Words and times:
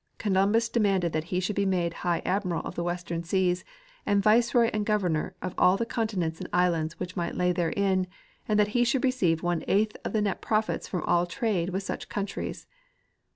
Columbus 0.17 0.67
demanded 0.67 1.11
that 1.13 1.25
he 1.25 1.39
should 1.39 1.55
be 1.55 1.63
made 1.67 1.93
high 2.01 2.23
admiral 2.25 2.63
of 2.63 2.73
the 2.73 2.83
western 2.83 3.21
seas 3.23 3.63
and 4.03 4.23
viceroy 4.23 4.71
and 4.73 4.83
governor 4.83 5.35
of 5.43 5.53
all 5.59 5.77
the 5.77 5.85
continents 5.85 6.39
and 6.39 6.49
islands 6.51 6.99
which 6.99 7.15
might 7.15 7.35
lie 7.35 7.51
therein, 7.53 8.07
and 8.47 8.57
that 8.59 8.69
he 8.69 8.83
should 8.83 9.03
receive 9.03 9.43
one 9.43 9.63
eighth 9.67 9.95
of 10.03 10.13
the 10.13 10.21
net 10.23 10.41
profits 10.41 10.87
from 10.87 11.03
all 11.03 11.27
trade 11.27 11.69
with 11.69 11.83
such 11.83 12.09
countries. 12.09 12.65